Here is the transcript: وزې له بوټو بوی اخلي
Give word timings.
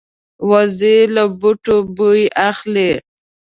وزې 0.49 0.97
له 1.15 1.23
بوټو 1.39 1.77
بوی 1.95 2.23
اخلي 2.49 2.91